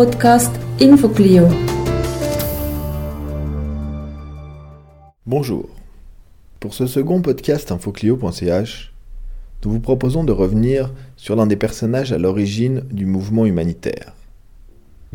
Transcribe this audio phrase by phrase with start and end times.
[0.00, 1.48] Podcast InfoClio.
[5.26, 5.68] Bonjour.
[6.60, 8.92] Pour ce second podcast InfoClio.ch,
[9.64, 14.12] nous vous proposons de revenir sur l'un des personnages à l'origine du mouvement humanitaire.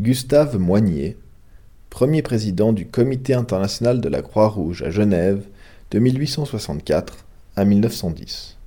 [0.01, 1.15] Gustave Moignier,
[1.89, 5.45] premier président du Comité international de la Croix-Rouge à Genève
[5.91, 7.25] de 1864
[7.55, 8.57] à 1910.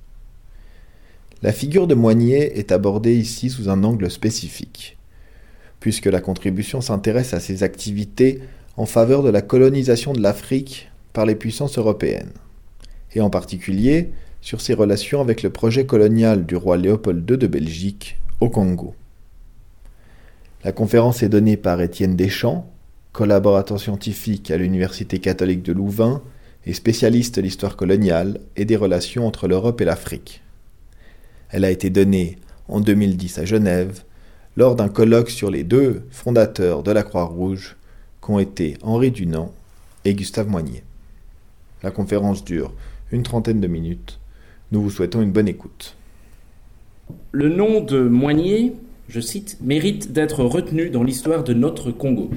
[1.43, 4.96] La figure de Moignier est abordée ici sous un angle spécifique,
[5.79, 8.41] puisque la contribution s'intéresse à ses activités
[8.75, 12.33] en faveur de la colonisation de l'Afrique par les puissances européennes,
[13.13, 17.47] et en particulier sur ses relations avec le projet colonial du roi Léopold II de
[17.47, 18.95] Belgique au Congo.
[20.63, 22.71] La conférence est donnée par Étienne Deschamps,
[23.13, 26.21] collaborateur scientifique à l'Université catholique de Louvain
[26.65, 30.43] et spécialiste de l'histoire coloniale et des relations entre l'Europe et l'Afrique.
[31.49, 34.03] Elle a été donnée en 2010 à Genève
[34.57, 37.77] lors d'un colloque sur les deux fondateurs de la Croix-Rouge
[38.19, 39.53] qu'ont été Henri Dunant
[40.03, 40.83] et Gustave Moignet.
[41.83, 42.73] La conférence dure
[43.11, 44.19] une trentaine de minutes.
[44.71, 45.95] Nous vous souhaitons une bonne écoute.
[47.31, 48.73] Le nom de Moignet,
[49.07, 52.31] je cite, mérite d'être retenu dans l'histoire de notre Congo.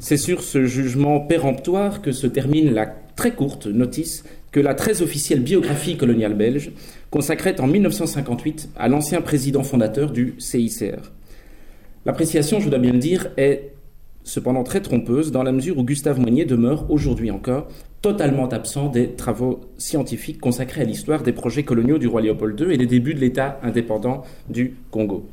[0.00, 5.02] C'est sur ce jugement péremptoire que se termine la très courte notice que la très
[5.02, 6.72] officielle biographie coloniale belge
[7.10, 11.13] consacrait en 1958 à l'ancien président fondateur du CICR.
[12.06, 13.72] L'appréciation, je dois bien le dire, est
[14.24, 17.68] cependant très trompeuse dans la mesure où Gustave Moignet demeure aujourd'hui encore
[18.02, 22.74] totalement absent des travaux scientifiques consacrés à l'histoire des projets coloniaux du roi Léopold II
[22.74, 25.26] et des débuts de l'État indépendant du Congo.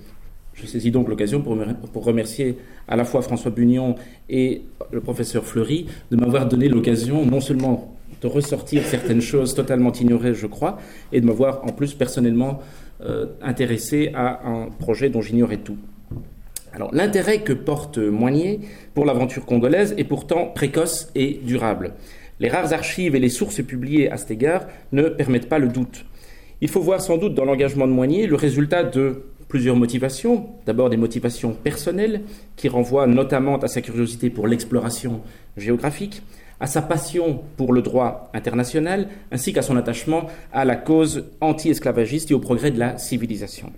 [0.53, 3.95] Je saisis donc l'occasion pour, remercier à la fois François Bunion
[4.29, 4.61] et
[4.91, 10.33] le professeur Fleury de m'avoir donné l'occasion non seulement de ressortir certaines choses totalement ignorées,
[10.33, 10.77] je crois,
[11.11, 12.59] et de m'avoir en plus personnellement
[13.01, 15.77] euh, intéressé à un projet dont j'ignorais tout.
[16.73, 18.59] Alors l'intérêt que porte Moignet
[18.93, 21.93] pour l'aventure congolaise est pourtant précoce et durable.
[22.39, 26.05] Les rares archives et les sources publiées à cet égard ne permettent pas le doute.
[26.61, 30.47] Il faut voir sans doute dans l'engagement de Moignet le résultat de plusieurs motivations.
[30.65, 32.21] D'abord des motivations personnelles
[32.55, 35.21] qui renvoient notamment à sa curiosité pour l'exploration
[35.57, 36.23] géographique,
[36.61, 42.31] à sa passion pour le droit international, ainsi qu'à son attachement à la cause anti-esclavagiste
[42.31, 43.73] et au progrès de la civilisation.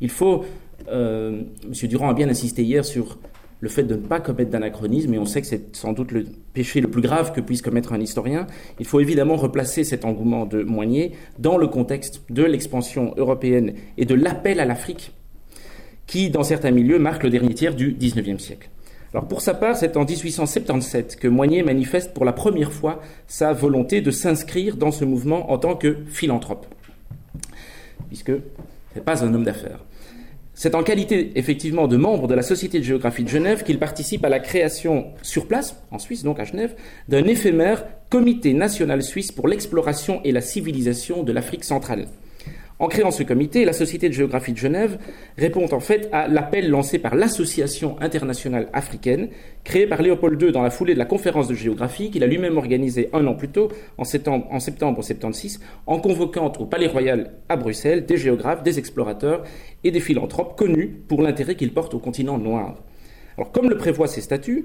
[0.00, 0.44] Il faut,
[0.90, 1.88] euh, M.
[1.88, 3.18] Durand a bien insisté hier sur
[3.60, 6.26] le fait de ne pas commettre d'anachronisme, et on sait que c'est sans doute le
[6.54, 8.46] péché le plus grave que puisse commettre un historien,
[8.78, 14.06] il faut évidemment replacer cet engouement de Moignet dans le contexte de l'expansion européenne et
[14.06, 15.12] de l'appel à l'Afrique,
[16.06, 18.70] qui, dans certains milieux, marque le dernier tiers du XIXe siècle.
[19.12, 23.52] Alors pour sa part, c'est en 1877 que Moignet manifeste pour la première fois sa
[23.52, 26.66] volonté de s'inscrire dans ce mouvement en tant que philanthrope,
[28.08, 28.40] puisque ce
[28.94, 29.80] n'est pas un homme d'affaires.
[30.62, 34.26] C'est en qualité effectivement de membre de la Société de géographie de Genève qu'il participe
[34.26, 36.74] à la création sur place, en Suisse donc à Genève,
[37.08, 42.08] d'un éphémère Comité national suisse pour l'exploration et la civilisation de l'Afrique centrale.
[42.80, 44.98] En créant ce comité, la Société de géographie de Genève
[45.36, 49.28] répond en fait à l'appel lancé par l'Association internationale africaine,
[49.64, 52.56] créée par Léopold II dans la foulée de la conférence de géographie qu'il a lui-même
[52.56, 57.32] organisée un an plus tôt, en septembre, en septembre 76, en convoquant au Palais Royal
[57.50, 59.44] à Bruxelles des géographes, des explorateurs
[59.84, 62.76] et des philanthropes connus pour l'intérêt qu'ils portent au continent noir.
[63.36, 64.64] Alors, comme le prévoient ces statuts,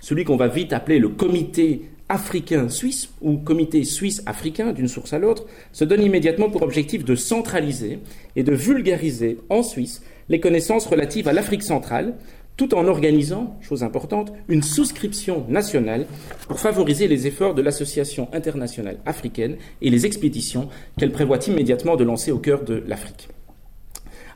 [0.00, 5.46] celui qu'on va vite appeler le comité africain-suisse ou comité suisse-africain d'une source à l'autre,
[5.72, 8.00] se donne immédiatement pour objectif de centraliser
[8.36, 12.14] et de vulgariser en Suisse les connaissances relatives à l'Afrique centrale,
[12.58, 16.04] tout en organisant, chose importante, une souscription nationale
[16.48, 20.68] pour favoriser les efforts de l'Association internationale africaine et les expéditions
[20.98, 23.30] qu'elle prévoit immédiatement de lancer au cœur de l'Afrique.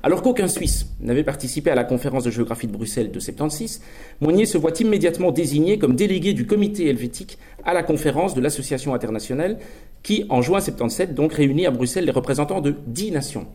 [0.07, 3.83] Alors qu'aucun Suisse n'avait participé à la conférence de géographie de Bruxelles de 76,
[4.21, 8.95] Moignet se voit immédiatement désigné comme délégué du comité helvétique à la conférence de l'association
[8.95, 9.59] internationale
[10.05, 13.49] qui, en juin 77, donc réunit à Bruxelles les représentants de dix nations,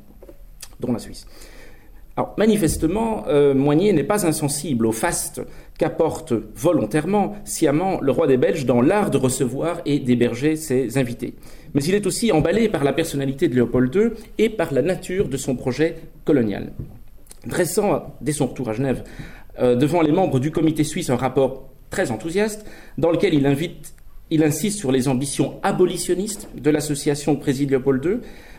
[0.81, 1.25] dont la Suisse.
[2.17, 5.41] Alors, manifestement, euh, n'est pas insensible au faste
[5.77, 11.35] qu'apporte volontairement, sciemment, le roi des Belges dans l'art de recevoir et d'héberger ses invités.
[11.73, 15.29] Mais il est aussi emballé par la personnalité de Léopold II et par la nature
[15.29, 15.95] de son projet
[16.25, 16.71] colonial.
[17.45, 19.03] Dressant, dès son retour à Genève,
[19.59, 22.65] euh, devant les membres du comité suisse un rapport très enthousiaste,
[22.97, 28.17] dans lequel il insiste sur les ambitions abolitionnistes de l'association préside Léopold II.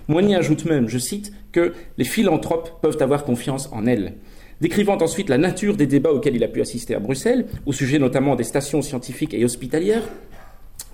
[0.09, 4.15] Moigny ajoute même, je cite, que les philanthropes peuvent avoir confiance en elle.
[4.61, 7.99] Décrivant ensuite la nature des débats auxquels il a pu assister à Bruxelles, au sujet
[7.99, 10.05] notamment des stations scientifiques et hospitalières,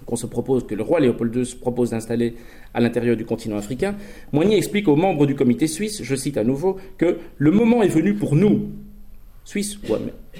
[0.08, 2.34] qu'on se propose, que le roi Léopold II se propose d'installer
[2.72, 3.94] à l'intérieur du continent africain,
[4.32, 7.88] Moigny explique aux membres du comité suisse, je cite à nouveau, que le moment est
[7.88, 8.70] venu pour nous,
[9.44, 9.94] suisse, ou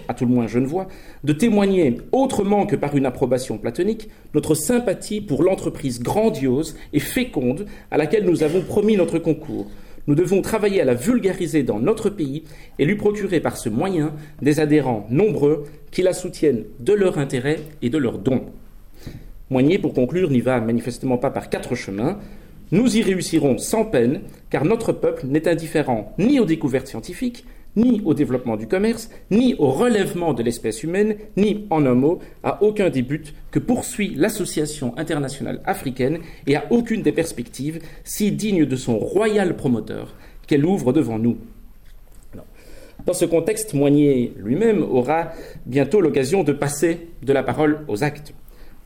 [0.08, 0.88] à tout le moins genevois,
[1.22, 7.66] de témoigner, autrement que par une approbation platonique, notre sympathie pour l'entreprise grandiose et féconde
[7.90, 9.70] à laquelle nous avons promis notre concours.
[10.06, 12.44] Nous devons travailler à la vulgariser dans notre pays
[12.78, 17.60] et lui procurer par ce moyen des adhérents nombreux qui la soutiennent de leur intérêt
[17.82, 18.46] et de leurs dons.
[19.50, 22.18] Moigné, pour conclure, n'y va manifestement pas par quatre chemins.
[22.70, 27.46] Nous y réussirons sans peine, car notre peuple n'est indifférent ni aux découvertes scientifiques,
[27.76, 32.18] ni au développement du commerce, ni au relèvement de l'espèce humaine, ni, en un mot,
[32.42, 38.32] à aucun des buts que poursuit l'Association internationale africaine et à aucune des perspectives si
[38.32, 40.14] dignes de son royal promoteur
[40.46, 41.38] qu'elle ouvre devant nous.
[43.06, 45.32] Dans ce contexte, Moigné lui-même aura
[45.64, 48.34] bientôt l'occasion de passer de la parole aux actes.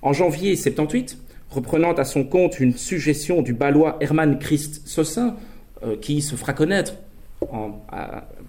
[0.02, 1.16] En janvier 78,
[1.50, 5.36] reprenant à son compte une suggestion du balois Hermann Christ Sossin,
[5.84, 6.94] euh, qui se fera connaître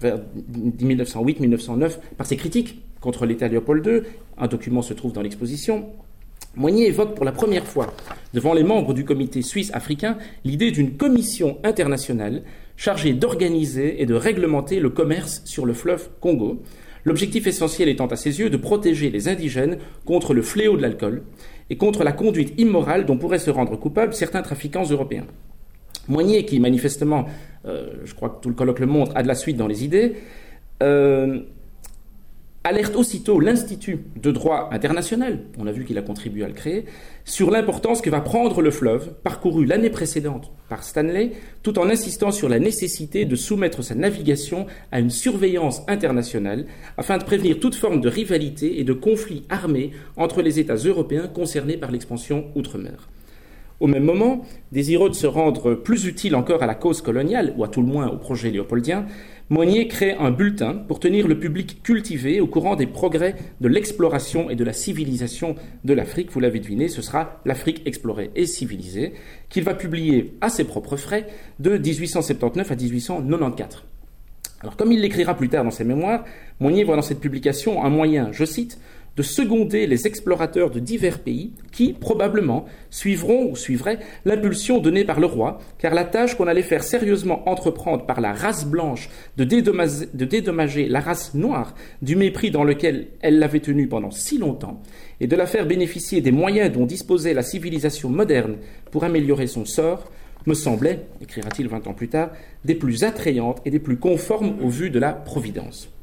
[0.00, 0.20] vers
[0.80, 4.02] 1908-1909 par ses critiques contre l'État Léopold II,
[4.38, 5.86] un document se trouve dans l'exposition,
[6.56, 7.92] Moigny évoque pour la première fois
[8.32, 12.42] devant les membres du comité suisse-africain l'idée d'une commission internationale
[12.76, 16.62] chargée d'organiser et de réglementer le commerce sur le fleuve Congo,
[17.04, 21.22] l'objectif essentiel étant à ses yeux de protéger les indigènes contre le fléau de l'alcool
[21.70, 25.26] et contre la conduite immorale dont pourraient se rendre coupables certains trafiquants européens.
[26.08, 27.26] Moigné, qui manifestement,
[27.66, 29.84] euh, je crois que tout le colloque le montre, a de la suite dans les
[29.84, 30.16] idées,
[30.82, 31.40] euh,
[32.64, 36.86] alerte aussitôt l'Institut de droit international, on a vu qu'il a contribué à le créer,
[37.26, 41.32] sur l'importance que va prendre le fleuve, parcouru l'année précédente par Stanley,
[41.62, 46.64] tout en insistant sur la nécessité de soumettre sa navigation à une surveillance internationale
[46.96, 51.28] afin de prévenir toute forme de rivalité et de conflit armé entre les États européens
[51.28, 53.08] concernés par l'expansion outre-mer.
[53.80, 54.42] Au même moment,
[54.72, 57.88] désireux de se rendre plus utile encore à la cause coloniale, ou à tout le
[57.88, 59.06] moins au projet léopoldien,
[59.50, 64.48] Monnier crée un bulletin pour tenir le public cultivé au courant des progrès de l'exploration
[64.48, 65.54] et de la civilisation
[65.84, 66.30] de l'Afrique.
[66.32, 69.12] Vous l'avez deviné, ce sera l'Afrique explorée et civilisée,
[69.50, 71.26] qu'il va publier à ses propres frais
[71.58, 73.84] de 1879 à 1894.
[74.62, 76.24] Alors, comme il l'écrira plus tard dans ses mémoires,
[76.58, 78.78] Monnier voit dans cette publication un moyen, je cite,
[79.16, 85.20] de seconder les explorateurs de divers pays qui, probablement, suivront ou suivraient l'impulsion donnée par
[85.20, 89.44] le roi, car la tâche qu'on allait faire sérieusement entreprendre par la race blanche de
[89.44, 94.82] dédommager, la race noire du mépris dans lequel elle l'avait tenue pendant si longtemps,
[95.20, 98.56] et de la faire bénéficier des moyens dont disposait la civilisation moderne
[98.90, 100.10] pour améliorer son sort,
[100.46, 102.30] me semblait, écrira-t-il vingt ans plus tard,
[102.64, 105.93] des plus attrayantes et des plus conformes aux vues de la Providence.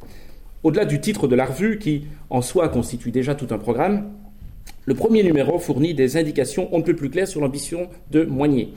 [0.64, 4.12] Au-delà du titre de la revue, qui en soi constitue déjà tout un programme,
[4.86, 8.72] le premier numéro fournit des indications on ne peut plus claires sur l'ambition de Moigné.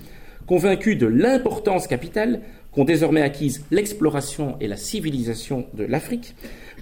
[0.46, 2.40] Convaincu de l'importance capitale
[2.72, 6.34] qu'ont désormais acquise l'exploration et la civilisation de l'Afrique,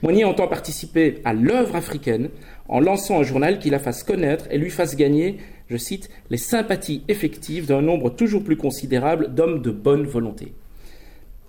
[0.02, 2.28] Moigné entend participer à l'œuvre africaine
[2.68, 5.38] en lançant un journal qui la fasse connaître et lui fasse gagner,
[5.68, 10.52] je cite, les sympathies effectives d'un nombre toujours plus considérable d'hommes de bonne volonté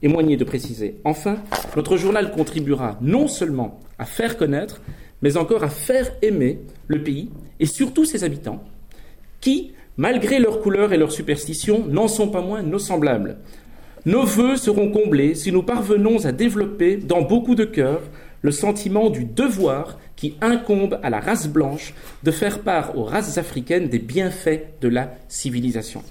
[0.03, 0.97] et de préciser.
[1.05, 1.37] Enfin,
[1.75, 4.81] notre journal contribuera non seulement à faire connaître,
[5.21, 7.29] mais encore à faire aimer le pays
[7.59, 8.63] et surtout ses habitants,
[9.39, 13.37] qui, malgré leurs couleurs et leurs superstitions, n'en sont pas moins nos semblables.
[14.05, 18.01] Nos voeux seront comblés si nous parvenons à développer dans beaucoup de cœurs
[18.41, 21.93] le sentiment du devoir qui incombe à la race blanche
[22.23, 26.03] de faire part aux races africaines des bienfaits de la civilisation.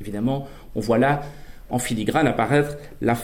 [0.00, 1.22] Évidemment, on voit là
[1.72, 3.16] en filigrane apparaître la,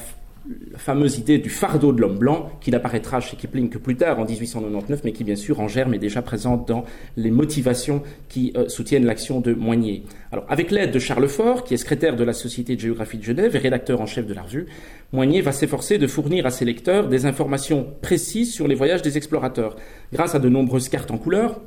[0.77, 4.25] fameuse idée du fardeau de l'homme blanc, qui n'apparaîtra chez Kipling que plus tard, en
[4.25, 6.85] 1899, mais qui bien sûr en germe est déjà présente dans
[7.17, 10.05] les motivations qui euh, soutiennent l'action de Moigné.
[10.49, 13.55] Avec l'aide de Charles Fort, qui est secrétaire de la Société de géographie de Genève
[13.57, 14.67] et rédacteur en chef de la revue,
[15.13, 19.17] Moigné va s'efforcer de fournir à ses lecteurs des informations précises sur les voyages des
[19.17, 19.77] explorateurs,
[20.13, 21.61] grâce à de nombreuses cartes en couleur,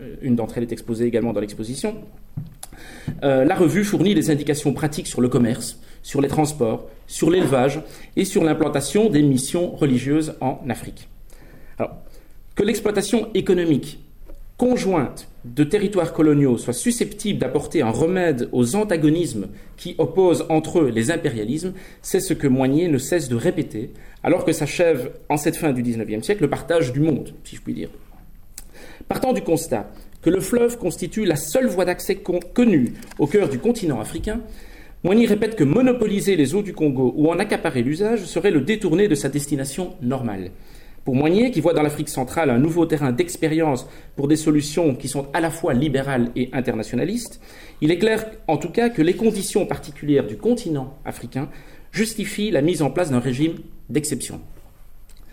[0.00, 1.94] euh, une d'entre elles est exposée également dans l'exposition.
[3.22, 7.82] Euh, la revue fournit des indications pratiques sur le commerce, sur les transports, sur l'élevage
[8.16, 11.08] et sur l'implantation des missions religieuses en Afrique.
[12.54, 14.00] Que l'exploitation économique
[14.58, 20.90] conjointe de territoires coloniaux soit susceptible d'apporter un remède aux antagonismes qui opposent entre eux
[20.90, 23.92] les impérialismes, c'est ce que Moigné ne cesse de répéter,
[24.24, 27.62] alors que s'achève en cette fin du XIXe siècle le partage du monde, si je
[27.62, 27.88] puis dire.
[29.06, 29.88] Partant du constat
[30.28, 34.42] que le fleuve constitue la seule voie d'accès connue au cœur du continent africain,
[35.02, 39.08] Moigny répète que monopoliser les eaux du Congo ou en accaparer l'usage serait le détourner
[39.08, 40.50] de sa destination normale.
[41.06, 45.08] Pour Moigné, qui voit dans l'Afrique centrale un nouveau terrain d'expérience pour des solutions qui
[45.08, 47.40] sont à la fois libérales et internationalistes,
[47.80, 51.48] il est clair en tout cas que les conditions particulières du continent africain
[51.90, 53.54] justifient la mise en place d'un régime
[53.88, 54.42] d'exception.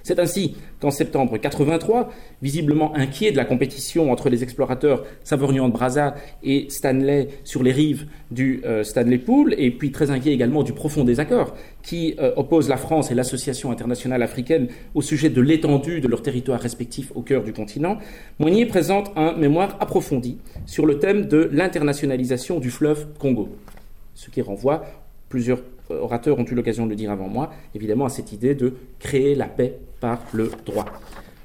[0.05, 2.11] C'est ainsi qu'en septembre 83,
[2.43, 7.71] visiblement inquiet de la compétition entre les explorateurs Savorgnan de Brazza et Stanley sur les
[7.71, 12.33] rives du euh, Stanley Pool, et puis très inquiet également du profond désaccord qui euh,
[12.35, 17.11] oppose la France et l'Association internationale africaine au sujet de l'étendue de leurs territoires respectifs
[17.15, 17.97] au cœur du continent,
[18.37, 23.49] Moignier présente un mémoire approfondi sur le thème de l'internationalisation du fleuve Congo,
[24.13, 24.83] ce qui renvoie
[25.29, 28.73] plusieurs orateurs ont eu l'occasion de le dire avant moi, évidemment à cette idée de
[28.99, 29.79] créer la paix
[30.33, 30.85] le droit.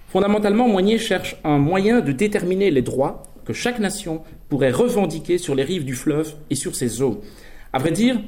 [0.08, 5.54] Fondamentalement, Moignier cherche un moyen de déterminer les droits que chaque nation pourrait revendiquer sur
[5.54, 7.20] les rives du fleuve et sur ses eaux.
[7.72, 8.20] À vrai dire,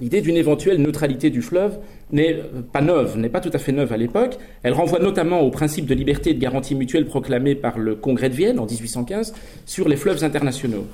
[0.00, 1.78] l'idée d'une éventuelle neutralité du fleuve
[2.10, 4.38] n'est pas neuve, n'est pas tout à fait neuve à l'époque.
[4.62, 8.28] Elle renvoie notamment au principe de liberté et de garantie mutuelle proclamé par le Congrès
[8.28, 9.34] de Vienne en 1815
[9.66, 10.86] sur les fleuves internationaux.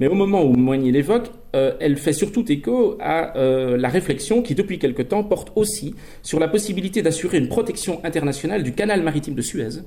[0.00, 4.42] Mais au moment où Moigny l'évoque, euh, elle fait surtout écho à euh, la réflexion
[4.42, 9.02] qui, depuis quelque temps, porte aussi sur la possibilité d'assurer une protection internationale du canal
[9.02, 9.82] maritime de Suez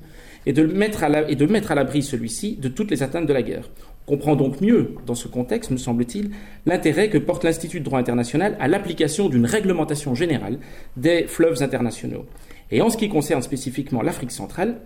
[0.46, 3.68] et de mettre à l'abri celui-ci de toutes les atteintes de la guerre.
[4.06, 6.30] On comprend donc mieux, dans ce contexte, me semble-t-il,
[6.64, 10.58] l'intérêt que porte l'Institut de droit international à l'application d'une réglementation générale
[10.96, 12.24] des fleuves internationaux.
[12.70, 14.76] Et en ce qui concerne spécifiquement l'Afrique centrale,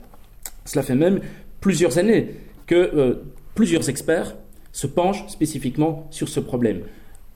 [0.64, 1.20] cela fait même
[1.60, 2.30] plusieurs années
[2.66, 3.22] que euh,
[3.54, 4.36] plusieurs experts
[4.72, 6.80] se penche spécifiquement sur ce problème.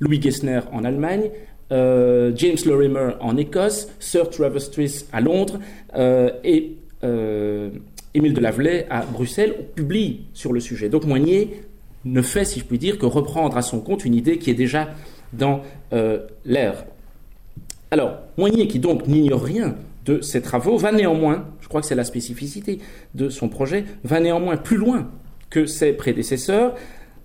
[0.01, 1.31] Louis Gessner en Allemagne,
[1.73, 5.59] euh, James Lorimer en Écosse, Sir Trevor Stris à Londres
[5.97, 7.71] euh, et euh,
[8.15, 10.89] Émile de Lavelet à Bruxelles publient sur le sujet.
[10.89, 11.63] Donc Moignier
[12.05, 14.55] ne fait, si je puis dire, que reprendre à son compte une idée qui est
[14.55, 14.91] déjà
[15.33, 15.63] dans
[16.45, 16.87] l'air.
[17.91, 19.75] Alors, Moignier, qui donc n'ignore rien
[20.05, 22.79] de ses travaux, va néanmoins, je crois que c'est la spécificité
[23.15, 25.11] de son projet, va néanmoins plus loin
[25.51, 26.75] que ses prédécesseurs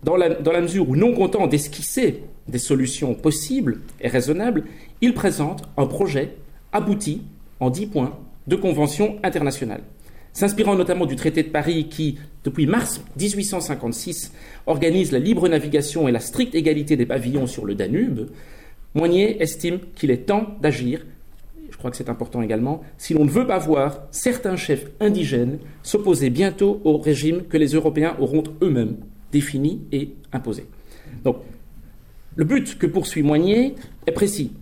[0.04, 4.64] dans la, mesure où, non content d'esquisser des solutions possibles et raisonnables,
[5.02, 6.36] il présente un projet
[6.72, 7.22] abouti
[7.60, 8.18] en dix points
[8.48, 9.82] de convention internationale.
[10.34, 14.32] S'inspirant notamment du traité de Paris qui, depuis mars 1856,
[14.66, 18.30] organise la libre navigation et la stricte égalité des pavillons sur le Danube,
[18.96, 21.06] Moignet estime qu'il est temps d'agir,
[21.70, 25.60] je crois que c'est important également, si l'on ne veut pas voir certains chefs indigènes
[25.84, 28.98] s'opposer bientôt au régime que les Européens auront eux-mêmes
[29.32, 30.66] défini et imposé.
[31.24, 31.38] Donc,
[32.36, 33.76] le but que poursuit Moignier
[34.08, 34.54] est précis.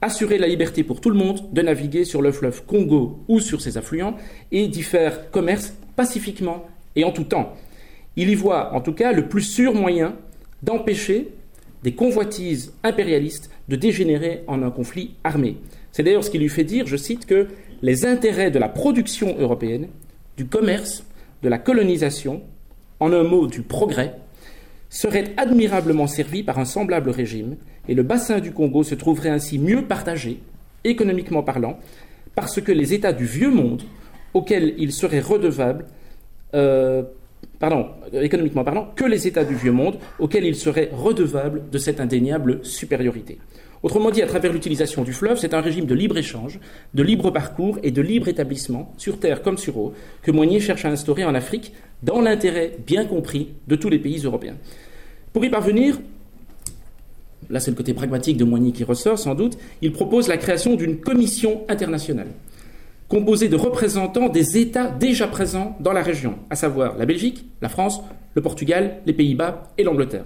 [0.00, 3.60] Assurer la liberté pour tout le monde de naviguer sur le fleuve Congo ou sur
[3.60, 4.16] ses affluents
[4.52, 7.54] et d'y faire commerce pacifiquement et en tout temps.
[8.16, 10.16] Il y voit en tout cas le plus sûr moyen
[10.62, 11.28] d'empêcher
[11.82, 15.56] des convoitises impérialistes de dégénérer en un conflit armé.
[15.92, 17.48] C'est d'ailleurs ce qui lui fait dire, je cite, que
[17.82, 19.88] les intérêts de la production européenne,
[20.36, 21.04] du commerce,
[21.42, 22.42] de la colonisation
[23.04, 24.14] en un mot du progrès,
[24.88, 27.56] serait admirablement servi par un semblable régime,
[27.86, 30.40] et le bassin du Congo se trouverait ainsi mieux partagé,
[30.84, 31.78] économiquement parlant,
[32.34, 33.82] parce que les États du vieux monde,
[34.32, 35.84] auxquels il serait redevable,
[36.54, 37.02] euh,
[37.58, 42.00] pardon, économiquement parlant, que les États du vieux monde, auxquels il serait redevable de cette
[42.00, 43.38] indéniable supériorité.
[43.84, 46.58] Autrement dit, à travers l'utilisation du fleuve, c'est un régime de libre-échange,
[46.94, 50.86] de libre parcours et de libre établissement, sur terre comme sur eau, que Moignier cherche
[50.86, 54.56] à instaurer en Afrique dans l'intérêt bien compris de tous les pays européens.
[55.34, 56.00] Pour y parvenir,
[57.50, 60.76] là c'est le côté pragmatique de Moigny qui ressort sans doute, il propose la création
[60.76, 62.28] d'une commission internationale
[63.08, 67.68] composée de représentants des États déjà présents dans la région, à savoir la Belgique, la
[67.68, 68.00] France,
[68.34, 70.24] le Portugal, les Pays-Bas et l'Angleterre.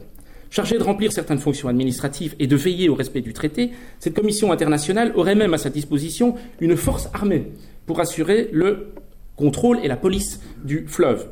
[0.50, 4.50] Chargée de remplir certaines fonctions administratives et de veiller au respect du traité, cette commission
[4.50, 7.52] internationale aurait même à sa disposition une force armée
[7.86, 8.88] pour assurer le
[9.36, 11.28] contrôle et la police du fleuve.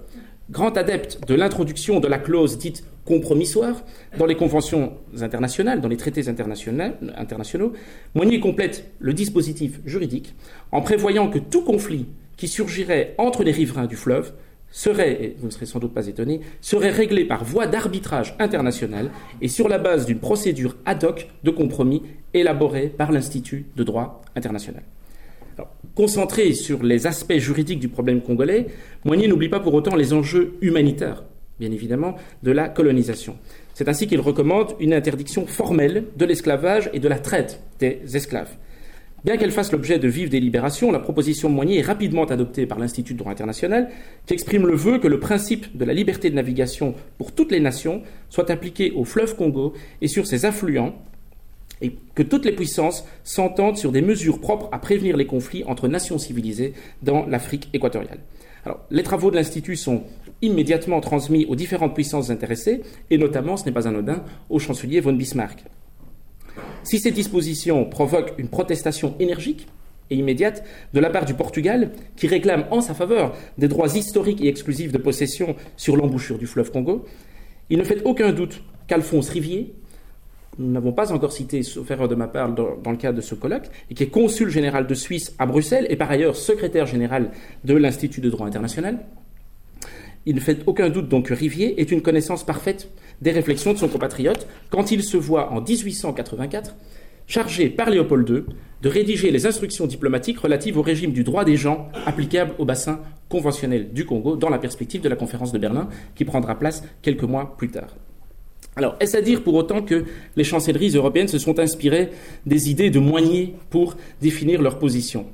[0.50, 3.82] Grand adepte de l'introduction de la clause dite compromissoire
[4.18, 7.72] dans les conventions internationales, dans les traités internationaux,
[8.14, 10.34] Moignier complète le dispositif juridique
[10.72, 12.06] en prévoyant que tout conflit
[12.36, 14.34] qui surgirait entre les riverains du fleuve
[14.70, 19.10] serait, et vous ne serez sans doute pas étonné, serait réglé par voie d'arbitrage international
[19.40, 22.02] et sur la base d'une procédure ad hoc de compromis
[22.34, 24.82] élaborée par l'Institut de droit international.
[25.94, 28.66] Concentré sur les aspects juridiques du problème congolais,
[29.04, 31.24] Moigny n'oublie pas pour autant les enjeux humanitaires,
[31.58, 33.38] bien évidemment, de la colonisation.
[33.72, 38.56] C'est ainsi qu'il recommande une interdiction formelle de l'esclavage et de la traite des esclaves.
[39.24, 43.14] Bien qu'elle fasse l'objet de vives délibérations, la proposition de est rapidement adoptée par l'Institut
[43.14, 43.88] de droit international,
[44.26, 47.60] qui exprime le vœu que le principe de la liberté de navigation pour toutes les
[47.60, 50.94] nations soit appliqué au fleuve Congo et sur ses affluents,
[51.82, 55.88] et que toutes les puissances s'entendent sur des mesures propres à prévenir les conflits entre
[55.88, 58.20] nations civilisées dans l'Afrique équatoriale.
[58.90, 60.04] Les travaux de l'Institut sont
[60.42, 65.12] immédiatement transmis aux différentes puissances intéressées, et notamment, ce n'est pas anodin, au chancelier von
[65.12, 65.64] Bismarck.
[66.86, 69.66] Si ces dispositions provoquent une protestation énergique
[70.08, 70.62] et immédiate
[70.94, 74.92] de la part du Portugal, qui réclame en sa faveur des droits historiques et exclusifs
[74.92, 77.04] de possession sur l'embouchure du fleuve Congo,
[77.70, 79.74] il ne fait aucun doute qu'Alphonse Rivier,
[80.60, 83.20] nous n'avons pas encore cité, sauf erreur de ma part, dans, dans, le cadre de
[83.20, 86.86] ce colloque, et qui est consul général de Suisse à Bruxelles et par ailleurs secrétaire
[86.86, 87.32] général
[87.64, 89.00] de l'Institut de droit international,
[90.26, 92.90] il ne fait aucun doute donc que Rivier est une connaissance parfaite
[93.22, 96.74] des réflexions de son compatriote quand il se voit en 1884
[97.26, 98.44] chargé par Léopold II
[98.82, 103.00] de rédiger les instructions diplomatiques relatives au régime du droit des gens applicable au bassin
[103.28, 107.24] conventionnel du Congo dans la perspective de la conférence de Berlin qui prendra place quelques
[107.24, 107.96] mois plus tard.
[108.76, 110.04] Alors, est-ce à dire pour autant que
[110.36, 112.10] les chancelleries européennes se sont inspirées
[112.44, 115.26] des idées de Moigné pour définir leur position?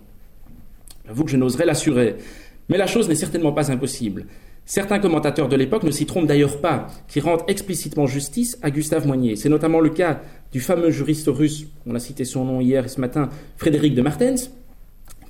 [1.07, 2.15] J'avoue que je n'oserais l'assurer,
[2.69, 4.27] mais la chose n'est certainement pas impossible.
[4.65, 9.07] Certains commentateurs de l'époque ne s'y trompent d'ailleurs pas, qui rendent explicitement justice à Gustave
[9.07, 9.37] Moignet.
[9.37, 12.89] C'est notamment le cas du fameux juriste russe, on a cité son nom hier et
[12.89, 14.51] ce matin, Frédéric de Martens,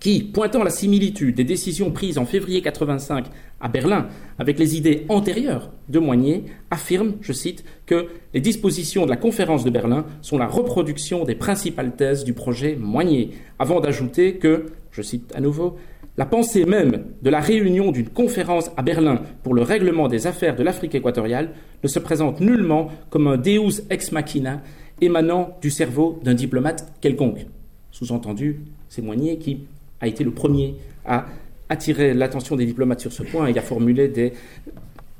[0.02, 3.26] qui, pointant la similitude des décisions prises en février 85
[3.60, 9.10] à Berlin avec les idées antérieures de Moignet, affirme, je cite, que les dispositions de
[9.10, 14.38] la conférence de Berlin sont la reproduction des principales thèses du projet Moignet, avant d'ajouter
[14.38, 15.76] que, je cite à nouveau,
[16.16, 20.56] la pensée même de la réunion d'une conférence à Berlin pour le règlement des affaires
[20.56, 21.50] de l'Afrique équatoriale
[21.82, 24.60] ne se présente nullement comme un deus ex machina
[25.00, 27.46] émanant du cerveau d'un diplomate quelconque.
[27.90, 29.64] Sous-entendu, c'est Moignet qui
[30.00, 30.74] a été le premier
[31.06, 31.26] à
[31.68, 34.34] attirer l'attention des diplomates sur ce point et à formuler des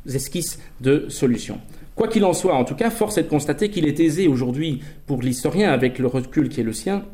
[0.07, 1.59] esquisses de solutions.
[1.95, 4.81] Quoi qu'il en soit, en tout cas, force est de constater qu'il est aisé aujourd'hui
[5.07, 7.05] pour l'historien, avec le recul qui est le sien,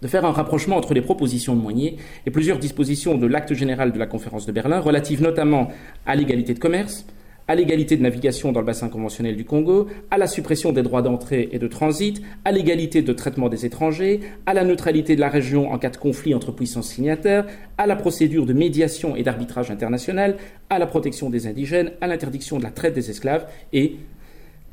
[0.00, 1.96] de faire un rapprochement entre les propositions de Moignet
[2.26, 5.68] et plusieurs dispositions de l'acte général de la conférence de Berlin, relatives notamment
[6.06, 7.06] à l'égalité de commerce,
[7.46, 11.02] à l'égalité de navigation dans le bassin conventionnel du Congo, à la suppression des droits
[11.02, 15.28] d'entrée et de transit, à l'égalité de traitement des étrangers, à la neutralité de la
[15.28, 17.46] région en cas de conflit entre puissances signataires,
[17.76, 20.36] à la procédure de médiation et d'arbitrage international,
[20.70, 23.96] à la protection des indigènes, à l'interdiction de la traite des esclaves et,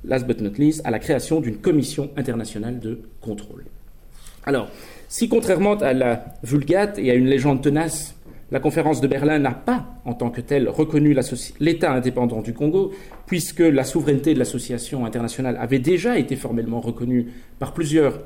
[0.06, 3.65] last but not least, à la création d'une commission internationale de contrôle.
[4.45, 4.69] Alors,
[5.12, 8.15] si contrairement à la Vulgate et à une légende tenace,
[8.50, 11.13] la conférence de Berlin n'a pas, en tant que telle, reconnu
[11.60, 12.93] l'État indépendant du Congo,
[13.26, 17.28] puisque la souveraineté de l'association internationale avait déjà été formellement reconnue
[17.60, 18.21] par plusieurs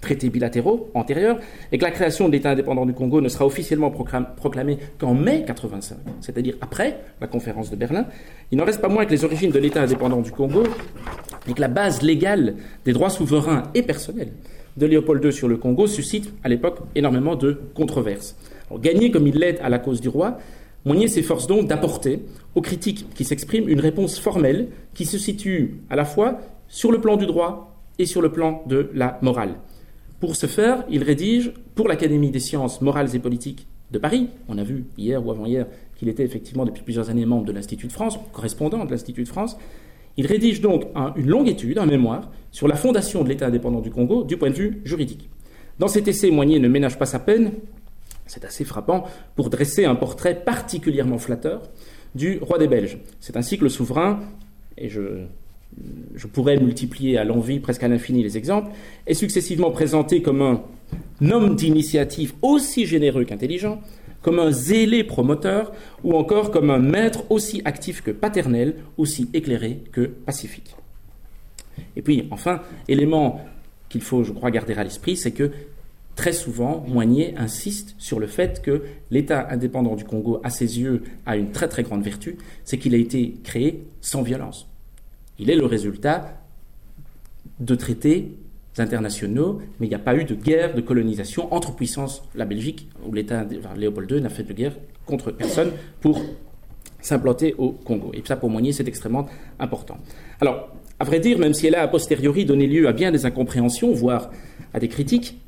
[0.00, 1.38] traités bilatéraux antérieurs,
[1.70, 5.44] et que la création de l'État indépendant du Congo ne sera officiellement proclamée qu'en mai
[5.46, 8.06] 85, c'est-à-dire après la conférence de Berlin,
[8.50, 10.64] il n'en reste pas moins que les origines de l'État indépendant du Congo
[11.48, 14.32] et que la base légale des droits souverains et personnels
[14.76, 18.36] de Léopold II sur le Congo suscite à l'époque énormément de controverses.
[18.80, 20.38] gagné comme il l'aide à la cause du roi,
[20.84, 25.96] Moignet s'efforce donc d'apporter aux critiques qui s'expriment une réponse formelle qui se situe à
[25.96, 29.56] la fois sur le plan du droit et sur le plan de la morale.
[30.20, 34.58] Pour ce faire, il rédige pour l'Académie des sciences morales et politiques de Paris, on
[34.58, 37.92] a vu hier ou avant-hier qu'il était effectivement depuis plusieurs années membre de l'Institut de
[37.92, 39.56] France, correspondant de l'Institut de France,
[40.18, 40.84] il rédige donc
[41.16, 44.50] une longue étude, un mémoire, sur la fondation de l'État indépendant du Congo du point
[44.50, 45.30] de vue juridique.
[45.78, 47.52] Dans cet essai, Moignet ne ménage pas sa peine,
[48.26, 49.04] c'est assez frappant,
[49.36, 51.62] pour dresser un portrait particulièrement flatteur
[52.16, 52.98] du roi des Belges.
[53.20, 54.18] C'est ainsi que le souverain,
[54.76, 55.22] et je,
[56.16, 58.72] je pourrais multiplier à l'envie presque à l'infini les exemples,
[59.06, 63.80] est successivement présenté comme un homme d'initiative aussi généreux qu'intelligent,
[64.28, 65.72] comme un zélé promoteur
[66.04, 70.76] ou encore comme un maître aussi actif que paternel, aussi éclairé que pacifique.
[71.96, 73.40] Et puis, enfin, élément
[73.88, 75.50] qu'il faut, je crois, garder à l'esprit, c'est que
[76.14, 81.04] très souvent, Moignet insiste sur le fait que l'État indépendant du Congo, à ses yeux,
[81.24, 84.68] a une très très grande vertu, c'est qu'il a été créé sans violence.
[85.38, 86.38] Il est le résultat
[87.60, 88.36] de traités
[88.80, 92.22] internationaux, mais il n'y a pas eu de guerre de colonisation entre puissances.
[92.34, 96.20] La Belgique, ou l'État, Léopold II n'a fait de guerre contre personne pour
[97.00, 98.10] s'implanter au Congo.
[98.14, 99.26] Et ça, pour Moignet, c'est extrêmement
[99.58, 99.98] important.
[100.40, 100.68] Alors,
[101.00, 103.92] à vrai dire, même si elle a a posteriori donné lieu à bien des incompréhensions,
[103.92, 104.30] voire
[104.74, 105.38] à des critiques,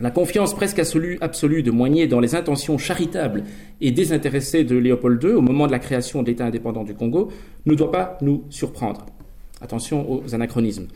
[0.00, 3.44] la confiance presque absolue, de Moignet dans les intentions charitables
[3.80, 7.30] et désintéressées de Léopold II au moment de la création de l'État indépendant du Congo
[7.66, 9.06] ne doit pas nous surprendre.
[9.60, 10.88] Attention aux anachronismes.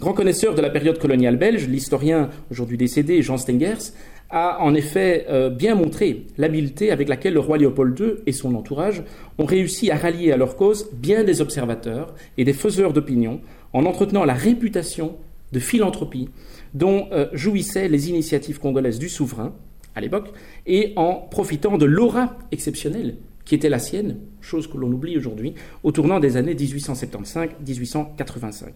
[0.00, 3.90] Grand connaisseur de la période coloniale belge, l'historien aujourd'hui décédé Jean Stengers
[4.30, 8.54] a en effet euh, bien montré l'habileté avec laquelle le roi Léopold II et son
[8.54, 9.02] entourage
[9.38, 13.40] ont réussi à rallier à leur cause bien des observateurs et des faiseurs d'opinion
[13.72, 15.16] en entretenant la réputation
[15.50, 16.28] de philanthropie
[16.74, 19.52] dont euh, jouissaient les initiatives congolaises du souverain
[19.96, 20.30] à l'époque
[20.66, 25.54] et en profitant de l'aura exceptionnelle qui était la sienne, chose que l'on oublie aujourd'hui,
[25.82, 28.74] au tournant des années 1875-1885.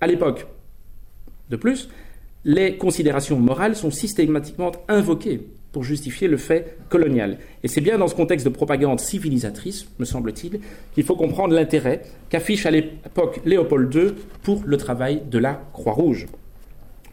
[0.00, 0.46] À l'époque,
[1.50, 1.88] de plus,
[2.44, 5.40] les considérations morales sont systématiquement invoquées
[5.72, 7.38] pour justifier le fait colonial.
[7.62, 10.60] Et c'est bien dans ce contexte de propagande civilisatrice, me semble-t-il,
[10.94, 16.28] qu'il faut comprendre l'intérêt qu'affiche à l'époque Léopold II pour le travail de la Croix-Rouge.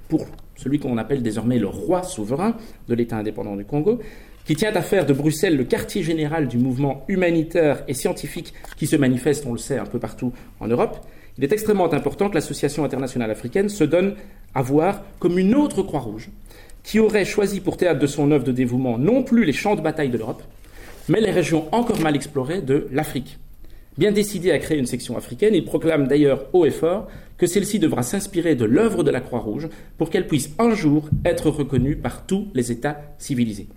[0.08, 2.56] Pour celui qu'on appelle désormais le roi souverain
[2.88, 4.00] de l'État indépendant du Congo,
[4.46, 8.88] qui tient à faire de Bruxelles le quartier général du mouvement humanitaire et scientifique qui
[8.88, 11.06] se manifeste, on le sait, un peu partout en Europe,
[11.38, 14.16] il est extrêmement important que l'Association internationale africaine se donne
[14.54, 16.30] à voir comme une autre Croix-Rouge,
[16.84, 19.82] qui aurait choisi pour théâtre de son œuvre de dévouement non plus les champs de
[19.82, 20.44] bataille de l'Europe,
[21.10, 23.40] mais les régions encore mal explorées de l'Afrique.
[23.98, 27.80] Bien décidé à créer une section africaine, il proclame d'ailleurs haut et fort que celle-ci
[27.80, 32.26] devra s'inspirer de l'œuvre de la Croix-Rouge pour qu'elle puisse un jour être reconnue par
[32.26, 33.68] tous les États civilisés.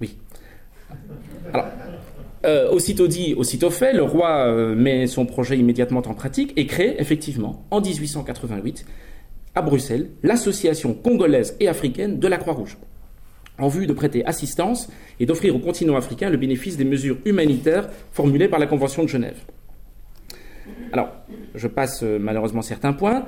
[0.00, 0.16] Oui.
[1.52, 1.66] Alors,
[2.44, 6.66] euh, aussitôt dit, aussitôt fait, le roi euh, met son projet immédiatement en pratique et
[6.66, 8.86] crée effectivement, en 1888,
[9.54, 12.78] à Bruxelles, l'association congolaise et africaine de la Croix-Rouge,
[13.58, 17.88] en vue de prêter assistance et d'offrir au continent africain le bénéfice des mesures humanitaires
[18.12, 19.38] formulées par la Convention de Genève.
[20.92, 21.10] Alors,
[21.56, 23.26] je passe euh, malheureusement certains points,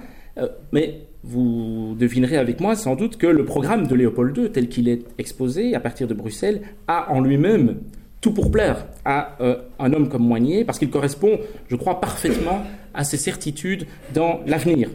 [0.73, 4.89] mais vous devinerez avec moi sans doute que le programme de Léopold II, tel qu'il
[4.89, 7.81] est exposé à partir de Bruxelles, a en lui-même
[8.21, 12.63] tout pour plaire à euh, un homme comme Moigné, parce qu'il correspond, je crois, parfaitement
[12.93, 14.91] à ses certitudes dans l'avenir.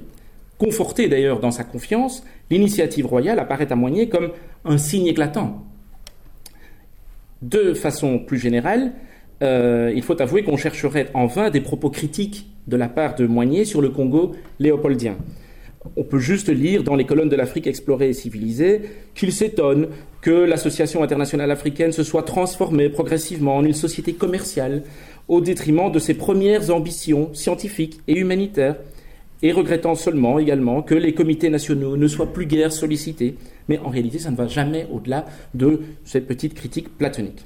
[0.57, 4.31] Conforté d'ailleurs dans sa confiance, l'initiative royale apparaît à Moigné comme
[4.63, 5.63] un signe éclatant.
[7.41, 8.93] De façon plus générale,
[9.43, 13.27] euh, il faut avouer qu'on chercherait en vain des propos critiques de la part de
[13.27, 15.17] Moigné sur le Congo léopoldien.
[15.95, 18.81] On peut juste lire dans les colonnes de l'Afrique explorée et civilisée
[19.13, 19.87] qu'il s'étonne
[20.21, 24.83] que l'Association internationale africaine se soit transformée progressivement en une société commerciale
[25.27, 28.75] au détriment de ses premières ambitions scientifiques et humanitaires,
[29.41, 33.35] et regrettant seulement également que les comités nationaux ne soient plus guère sollicités.
[33.67, 37.45] Mais en réalité, ça ne va jamais au-delà de cette petite critique platonique.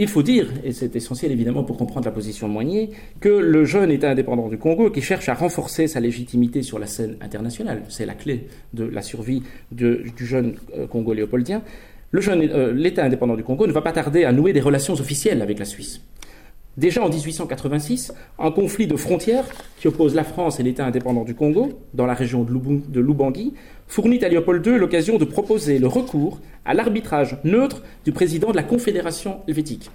[0.00, 3.64] Il faut dire, et c'est essentiel évidemment pour comprendre la position de Moigné, que le
[3.64, 7.82] jeune État indépendant du Congo, qui cherche à renforcer sa légitimité sur la scène internationale,
[7.88, 11.62] c'est la clé de la survie du jeune euh, Congo léopoldien,
[12.14, 15.58] euh, l'État indépendant du Congo ne va pas tarder à nouer des relations officielles avec
[15.58, 16.00] la Suisse.
[16.76, 19.44] Déjà en 1886, un conflit de frontières
[19.78, 23.54] qui oppose la France et l'État indépendant du Congo, dans la région de Lubangui,
[23.88, 28.56] fournit à Léopold II l'occasion de proposer le recours à l'arbitrage neutre du président de
[28.56, 29.90] la Confédération helvétique.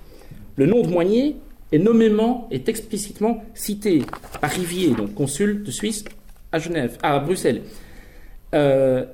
[0.58, 1.38] Le nom de Moigné
[1.72, 4.04] est nommément et explicitement cité
[4.42, 6.04] par Rivier, donc consul de Suisse
[6.52, 7.62] à Genève, à Bruxelles,
[8.54, 9.06] euh,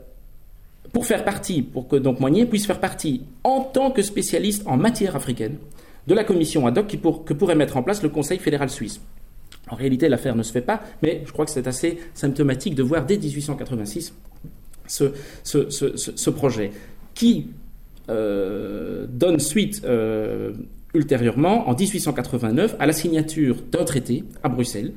[0.92, 4.78] pour faire partie, pour que donc Moigné puisse faire partie en tant que spécialiste en
[4.78, 5.58] matière africaine
[6.08, 9.00] de la commission ad hoc que pourrait mettre en place le Conseil fédéral suisse.
[9.70, 12.82] En réalité, l'affaire ne se fait pas, mais je crois que c'est assez symptomatique de
[12.82, 14.13] voir dès 1886
[14.89, 16.71] ce, projet
[17.15, 17.47] qui
[18.10, 20.54] euh, donne suite euh,
[20.93, 24.93] ultérieurement, en 1889, à la signature d'un traité à Bruxelles,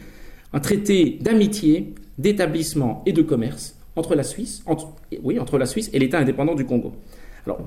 [0.53, 4.65] un traité d'amitié, d'établissement et de commerce entre la Suisse,
[5.59, 6.93] la Suisse et l'État indépendant du Congo.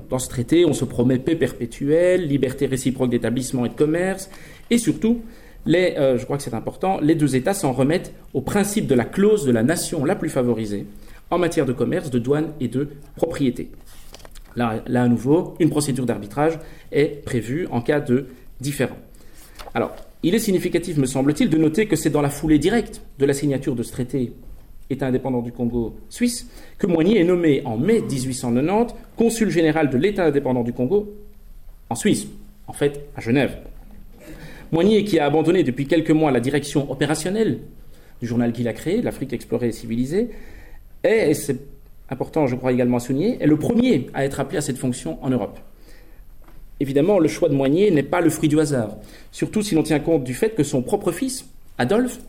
[0.10, 4.30] Dans ce traité, on se promet paix perpétuelle, liberté réciproque d'établissement et de commerce,
[4.70, 5.22] et surtout,
[5.68, 9.06] euh, je crois que c'est important, les deux États s'en remettent au principe de la
[9.06, 10.86] clause de la nation la plus favorisée
[11.30, 13.72] en matière de commerce, de douane et de propriété.
[14.56, 16.60] Là, à nouveau, une procédure d'arbitrage
[16.92, 18.28] est prévue en cas de
[18.62, 18.98] différend.
[19.74, 23.26] Alors, il est significatif, me semble-t-il, de noter que c'est dans la foulée directe de
[23.26, 24.32] la signature de ce traité
[24.90, 29.98] État indépendant du Congo suisse, que Moigny est nommé en mai 1890 consul général de
[29.98, 31.14] l'État indépendant du Congo
[31.90, 32.28] en Suisse,
[32.68, 33.58] en fait à Genève.
[34.72, 37.60] Moigny, qui a abandonné depuis quelques mois la direction opérationnelle
[38.22, 40.30] du journal qu'il a créé, l'Afrique explorée et civilisée,
[41.06, 41.60] est, et c'est
[42.10, 45.24] important je crois également à souligner, est le premier à être appelé à cette fonction
[45.24, 45.60] en Europe.
[46.80, 48.98] Évidemment, le choix de Moigny n'est pas le fruit du hasard,
[49.32, 51.46] surtout si l'on tient compte du fait que son propre fils,
[51.78, 52.20] Adolphe,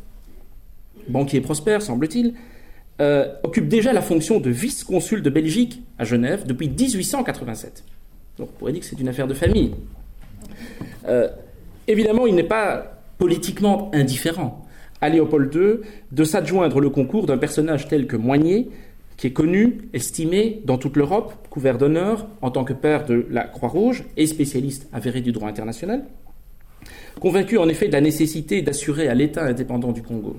[1.09, 2.35] banquier prospère, semble-t-il,
[3.01, 7.85] euh, occupe déjà la fonction de vice-consul de Belgique à Genève depuis 1887.
[8.39, 9.75] Donc on pourrait dire que c'est une affaire de famille.
[11.09, 11.29] Euh,
[11.89, 14.66] évidemment, il n'est pas politiquement indifférent
[15.01, 15.81] à Léopold II
[16.13, 18.69] de s'adjoindre le concours d'un personnage tel que Moigné,
[19.17, 23.45] qui est connu, estimé dans toute l'Europe, couvert d'honneur en tant que père de la
[23.45, 26.05] Croix-Rouge et spécialiste avéré du droit international,
[27.21, 30.37] convaincu en effet de la nécessité d'assurer à l'État indépendant du Congo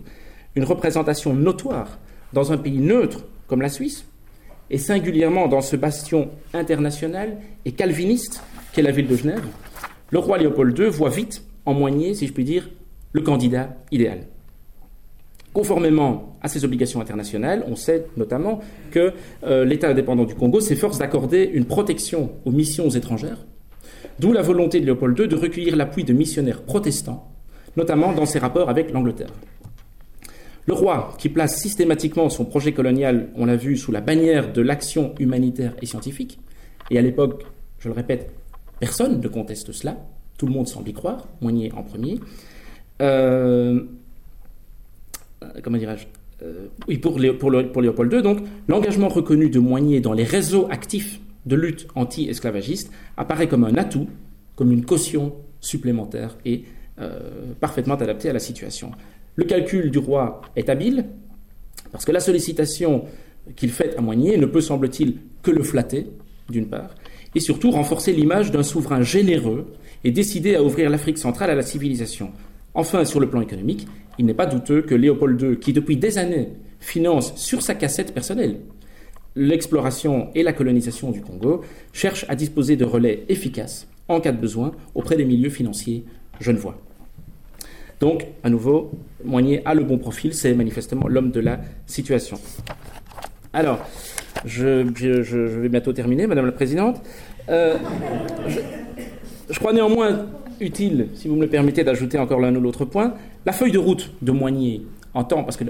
[0.55, 1.99] une représentation notoire
[2.33, 4.05] dans un pays neutre comme la Suisse,
[4.69, 8.43] et singulièrement dans ce bastion international et calviniste
[8.73, 9.45] qu'est la ville de Genève,
[10.11, 12.69] le roi Léopold II voit vite en Moigné, si je puis dire,
[13.13, 14.27] le candidat idéal.
[15.57, 18.59] Conformément à ses obligations internationales, on sait notamment
[18.91, 23.43] que euh, l'État indépendant du Congo s'efforce d'accorder une protection aux missions étrangères,
[24.19, 27.31] d'où la volonté de Léopold II de recueillir l'appui de missionnaires protestants,
[27.75, 29.33] notamment dans ses rapports avec l'Angleterre.
[30.67, 34.61] Le roi, qui place systématiquement son projet colonial, on l'a vu, sous la bannière de
[34.61, 36.37] l'action humanitaire et scientifique,
[36.91, 37.47] et à l'époque,
[37.79, 38.29] je le répète,
[38.79, 39.97] personne ne conteste cela,
[40.37, 42.19] tout le monde semble y croire, Moigné en premier,
[43.01, 43.81] euh,
[45.63, 46.05] comment dirais-je
[46.43, 51.55] euh, Oui, pour, Léopold II, donc, l'engagement reconnu de Moigné dans les réseaux actifs de
[51.55, 54.07] lutte anti-esclavagiste apparaît comme un atout,
[54.55, 56.63] comme une caution supplémentaire et
[56.99, 58.91] euh, parfaitement adapté à la situation.
[59.35, 61.05] Le calcul du roi est habile,
[61.91, 63.05] parce que la sollicitation
[63.55, 66.07] qu'il fait à Moigné ne peut, semble-t-il, que le flatter,
[66.49, 66.95] d'une part,
[67.35, 69.67] et surtout renforcer l'image d'un souverain généreux
[70.03, 72.31] et décidé à ouvrir l'Afrique centrale à la civilisation.
[72.77, 73.87] Enfin, sur le plan économique,
[74.19, 78.13] il n'est pas douteux que Léopold II, qui depuis des années finance sur sa cassette
[78.13, 78.59] personnelle
[79.35, 81.61] l'exploration et la colonisation du Congo,
[81.93, 86.05] cherche à disposer de relais efficaces en cas de besoin auprès des milieux financiers
[86.39, 86.77] genevois.
[87.99, 88.91] Donc, à nouveau,
[89.23, 92.39] Moigné a le bon profil, c'est manifestement l'homme de la situation.
[93.53, 93.79] Alors,
[94.45, 94.81] je,
[95.59, 97.01] vais bientôt terminer, Madame la Présidente.
[97.49, 97.75] Euh,
[99.49, 100.27] je, crois néanmoins
[100.59, 103.13] utile, si vous me le permettez, d'ajouter encore l'un ou l'autre point,
[103.45, 104.81] la feuille de route de Moigné
[105.13, 105.65] en temps, parce que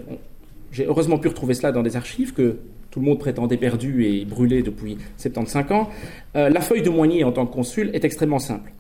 [0.72, 2.58] j'ai heureusement pu retrouver cela dans des archives que
[2.92, 5.90] tout le monde prétendait perdues et brûlées depuis 75 ans.
[6.36, 8.72] Euh, la feuille de Moigné en tant que consul est extrêmement simple.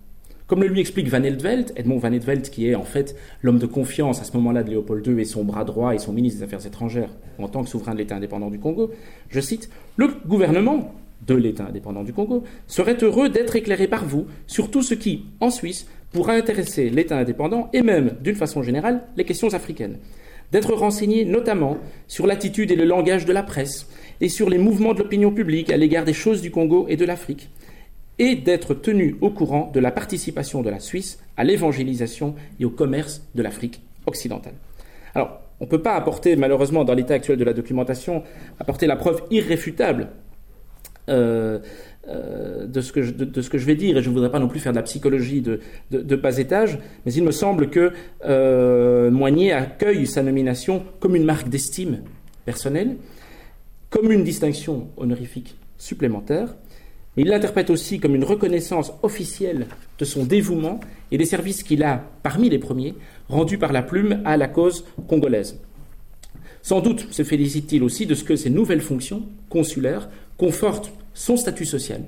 [0.48, 3.66] Comme le lui explique Van Eldvelt, Edmond Van Eldvelt, qui est en fait l'homme de
[3.66, 6.46] confiance à ce moment-là de Léopold II et son bras droit et son ministre des
[6.46, 8.92] Affaires étrangères en tant que souverain de l'État indépendant du Congo,
[9.30, 10.94] je cite, le gouvernement
[11.26, 15.26] de l'État indépendant du Congo serait heureux d'être éclairé par vous sur tout ce qui,
[15.42, 15.86] en Suisse,
[16.18, 20.00] pourra intéresser l'État indépendant et même, d'une façon générale, les questions africaines.
[20.52, 21.78] D'être renseigné notamment
[22.08, 23.88] sur l'attitude et le langage de la presse
[24.20, 27.06] et sur les mouvements de l'opinion publique à l'égard des choses du Congo et de
[27.06, 27.52] l'Afrique
[28.18, 32.72] et d'être tenu au courant de la participation de la Suisse à l'évangélisation et au
[32.72, 34.56] commerce de l'Afrique occidentale.
[35.14, 38.24] Alors, on ne peut pas apporter, malheureusement, dans l'état actuel de la documentation,
[38.60, 40.08] apporter la preuve irréfutable
[41.10, 41.60] euh,
[42.08, 44.72] de, ce que je, de, vais dire, et je ne voudrais pas non plus faire
[44.72, 45.60] de la psychologie de,
[45.92, 47.92] de, bas étage, mais il me semble que
[48.26, 52.02] euh, Moigné accueille sa nomination comme une marque d'estime
[52.46, 52.98] personnelle,
[53.90, 56.56] comme une distinction honorifique supplémentaire,
[57.18, 59.66] il l'interprète aussi comme une reconnaissance officielle
[59.98, 60.80] de son dévouement
[61.12, 62.94] et des services qu'il a, parmi les premiers,
[63.28, 65.60] rendus par la plume à la cause congolaise.
[66.62, 71.66] Sans doute se félicite-t-il aussi de ce que ces nouvelles fonctions consulaires confortent son statut
[71.66, 72.02] social,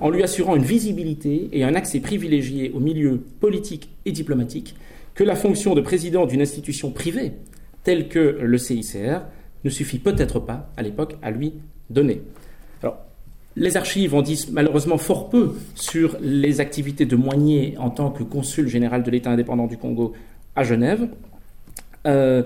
[0.00, 4.74] en lui assurant une visibilité et un accès privilégié au milieu politique et diplomatique
[5.14, 7.32] que la fonction de président d'une institution privée,
[7.84, 9.20] telle que le CICR,
[9.62, 11.52] ne suffit peut-être pas à l'époque à lui
[11.90, 12.22] donner.
[13.56, 18.22] Les archives en disent malheureusement fort peu sur les activités de Moigné en tant que
[18.22, 20.14] consul général de l'État indépendant du Congo
[20.54, 21.08] à Genève.
[22.06, 22.44] Euh,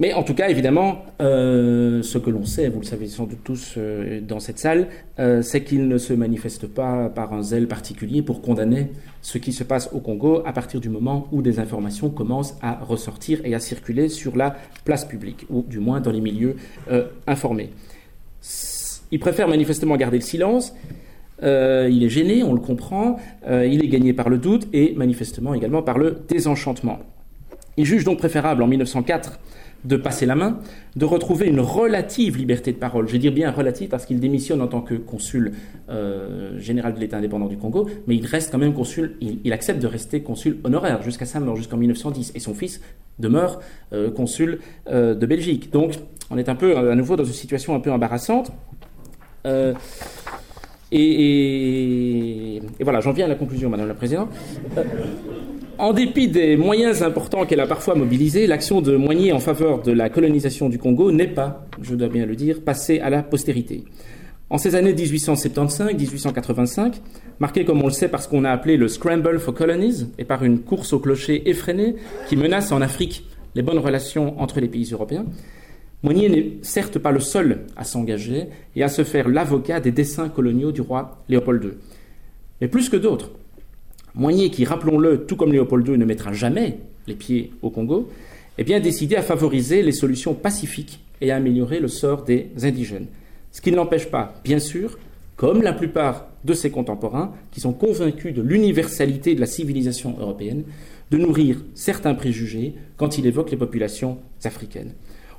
[0.00, 3.44] Mais en tout cas, évidemment, euh, ce que l'on sait, vous le savez sans doute
[3.44, 7.68] tous euh, dans cette salle, euh, c'est qu'il ne se manifeste pas par un zèle
[7.68, 8.88] particulier pour condamner
[9.20, 12.76] ce qui se passe au Congo à partir du moment où des informations commencent à
[12.82, 16.56] ressortir et à circuler sur la place publique, ou du moins dans les milieux
[17.26, 17.68] informés.
[19.10, 20.74] Il préfère manifestement garder le silence.
[21.42, 23.18] il est gêné, on le comprend.
[23.46, 27.00] il est gagné par le doute et manifestement également par le désenchantement.
[27.76, 29.38] Il juge donc préférable en 1904
[29.84, 30.58] de passer la main,
[30.96, 33.08] de retrouver une relative liberté de parole.
[33.08, 35.52] Je dis bien relative parce qu'il démissionne en tant que consul
[35.88, 39.80] euh, général de l'État indépendant du Congo, mais il reste quand même consul, il, accepte
[39.80, 42.80] de rester consul honoraire jusqu'à sa mort, jusqu'en 1910, et son fils
[43.18, 43.60] demeure
[43.92, 45.72] euh, consul euh, de Belgique.
[45.72, 45.94] Donc
[46.30, 48.52] on est un peu à nouveau dans une situation un peu embarrassante.
[50.92, 54.28] Et, et, voilà, j'en viens à la conclusion, Madame la Présidente.
[55.80, 59.92] En dépit des moyens importants qu'elle a parfois mobilisés, l'action de Moigné en faveur de
[59.92, 63.84] la colonisation du Congo n'est pas, je dois bien le dire, passée à la postérité.
[64.50, 66.96] En ces années 1875-1885,
[67.38, 70.26] marquées comme on le sait par ce qu'on a appelé le Scramble for Colonies et
[70.26, 71.96] par une course au clocher effrénée
[72.28, 75.24] qui menace en Afrique les bonnes relations entre les pays européens,
[76.02, 80.28] Moigné n'est certes pas le seul à s'engager et à se faire l'avocat des desseins
[80.28, 81.70] coloniaux du roi Léopold II.
[82.60, 83.30] Mais plus que d'autres,
[84.14, 88.08] Moigné, qui, rappelons-le, tout comme Léopold II, ne mettra jamais les pieds au Congo,
[88.58, 93.06] est bien décidé à favoriser les solutions pacifiques et à améliorer le sort des indigènes.
[93.52, 94.98] Ce qui ne l'empêche pas, bien sûr,
[95.36, 100.64] comme la plupart de ses contemporains, qui sont convaincus de l'universalité de la civilisation européenne,
[101.10, 104.92] de nourrir certains préjugés quand il évoque les populations africaines.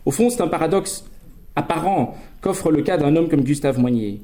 [0.05, 1.05] Au fond, c'est un paradoxe
[1.55, 4.17] apparent qu'offre le cas d'un homme comme Gustave Moignet.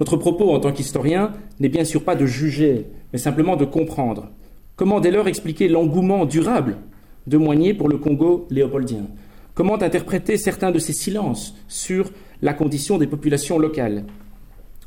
[0.00, 4.30] Notre propos en tant qu'historien n'est bien sûr pas de juger, mais simplement de comprendre.
[4.76, 6.76] Comment dès lors expliquer l'engouement durable
[7.26, 9.06] de Moignet pour le Congo léopoldien?
[9.54, 14.04] Comment interpréter certains de ses silences sur la condition des populations locales?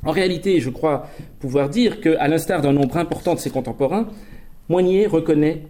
[0.06, 1.08] En réalité, je crois
[1.39, 4.08] pouvoir dire qu'à l'instar d'un nombre important de ses contemporains,
[4.69, 5.67] Moignet reconnaît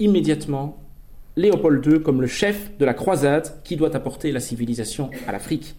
[0.00, 0.78] immédiatement
[1.36, 5.76] Léopold II comme le chef de la croisade qui doit apporter la civilisation à l'Afrique.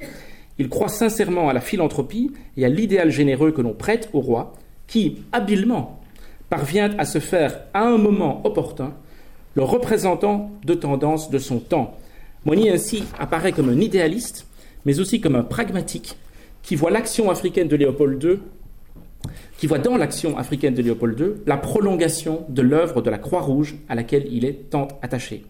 [0.60, 4.54] Il croit sincèrement à la philanthropie et à l'idéal généreux que l'on prête au roi,
[4.88, 6.02] qui, habilement,
[6.50, 8.94] parvient à se faire à un moment opportun
[9.56, 11.98] le représentant de tendance de son temps.
[12.46, 14.48] Moigny ainsi apparaît comme un idéaliste,
[14.86, 16.16] mais aussi comme un pragmatique
[16.62, 18.40] qui voit l'action africaine de Léopold II,
[19.58, 23.76] qui voit dans l'action africaine de Léopold II la prolongation de l'œuvre de la Croix-Rouge
[23.90, 25.44] à laquelle il est tant attaché.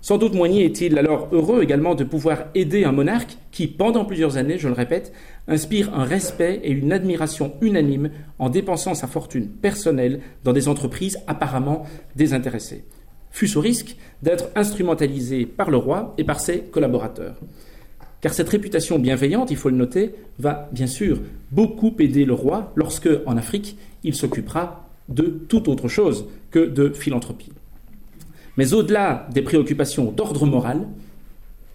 [0.00, 4.36] Sans doute Moigny est-il alors heureux également de pouvoir aider un monarque qui, pendant plusieurs
[4.36, 5.12] années, je le répète,
[5.48, 11.18] inspire un respect et une admiration unanime en dépensant sa fortune personnelle dans des entreprises
[11.26, 11.84] apparemment
[12.14, 12.84] désintéressées.
[13.32, 17.36] Fût-ce au risque d'être instrumentalisé par le roi et par ses collaborateurs.
[18.20, 22.72] Car cette réputation bienveillante, il faut le noter, va bien sûr beaucoup aider le roi
[22.76, 27.52] lorsque, en Afrique, il s'occupera de toute autre chose que de philanthropie.
[28.58, 30.80] Mais au-delà des préoccupations d'ordre moral,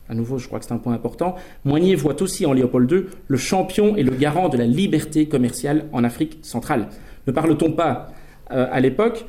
[0.10, 3.06] à nouveau, je crois que c'est un point important, Moignet voit aussi en Léopold II
[3.26, 6.90] le champion et le garant de la liberté commerciale en Afrique centrale.
[7.26, 8.12] Ne parle-t-on pas
[8.52, 9.26] euh, à l'époque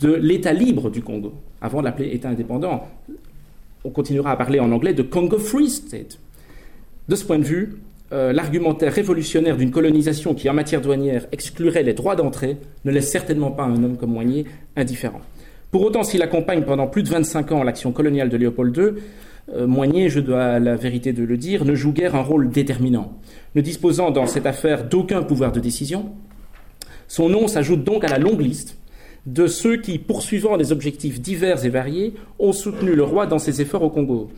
[0.00, 2.86] de l'État libre du Congo, avant de l'appeler État indépendant?
[3.84, 6.18] On continuera à parler en anglais de Congo Free State.
[7.08, 7.80] De ce point de vue,
[8.12, 13.10] euh, l'argumentaire révolutionnaire d'une colonisation qui, en matière douanière, exclurait les droits d'entrée ne laisse
[13.10, 14.44] certainement pas un homme comme Moignet
[14.76, 15.22] indifférent.
[15.70, 19.02] Pour autant, s'il accompagne pendant plus de 25 ans l'action coloniale de Léopold II,
[19.54, 23.18] euh, Moignet, je dois la vérité de le dire, ne joue guère un rôle déterminant.
[23.54, 26.12] Ne disposant dans cette affaire d'aucun pouvoir de décision,
[27.06, 28.78] son nom s'ajoute donc à la longue liste
[29.26, 33.60] de ceux qui, poursuivant des objectifs divers et variés, ont soutenu le roi dans ses
[33.60, 34.30] efforts au Congo.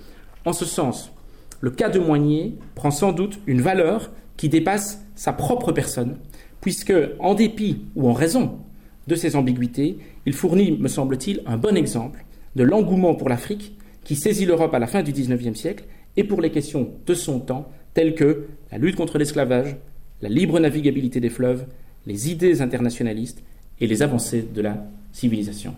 [0.44, 1.12] En ce sens,
[1.60, 6.16] le cas de Moignet prend sans doute une valeur qui dépasse sa propre personne,
[6.60, 8.58] puisque, en dépit ou en raison
[9.06, 12.24] de ses ambiguïtés, il fournit, me semble-t-il, un bon exemple
[12.56, 15.84] de l'engouement pour l'Afrique qui saisit l'Europe à la fin du XIXe siècle
[16.16, 19.76] et pour les questions de son temps, telles que la lutte contre l'esclavage,
[20.22, 21.66] la libre navigabilité des fleuves,
[22.06, 23.42] les idées internationalistes
[23.80, 25.74] et les avancées de la civilisation.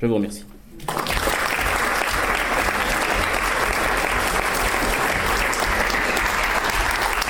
[0.00, 0.44] Je vous remercie.